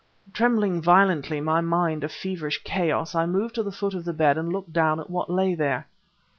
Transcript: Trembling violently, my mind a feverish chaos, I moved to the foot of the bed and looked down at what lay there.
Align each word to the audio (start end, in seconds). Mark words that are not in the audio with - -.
Trembling 0.33 0.81
violently, 0.81 1.39
my 1.41 1.61
mind 1.61 2.03
a 2.03 2.09
feverish 2.09 2.63
chaos, 2.63 3.13
I 3.13 3.27
moved 3.27 3.53
to 3.53 3.61
the 3.61 3.71
foot 3.71 3.93
of 3.93 4.03
the 4.03 4.13
bed 4.13 4.35
and 4.35 4.51
looked 4.51 4.73
down 4.73 4.99
at 4.99 5.11
what 5.11 5.29
lay 5.29 5.53
there. 5.53 5.85